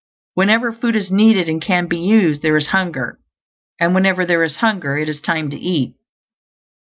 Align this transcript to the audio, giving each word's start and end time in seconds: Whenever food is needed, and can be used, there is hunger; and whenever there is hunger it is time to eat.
Whenever 0.33 0.73
food 0.73 0.95
is 0.95 1.11
needed, 1.11 1.47
and 1.47 1.61
can 1.61 1.85
be 1.85 1.99
used, 1.99 2.41
there 2.41 2.57
is 2.57 2.69
hunger; 2.69 3.19
and 3.79 3.93
whenever 3.93 4.25
there 4.25 4.43
is 4.43 4.55
hunger 4.55 4.97
it 4.97 5.07
is 5.07 5.21
time 5.21 5.47
to 5.51 5.55
eat. 5.57 5.93